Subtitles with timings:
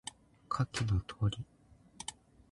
[0.49, 1.45] 下記の通り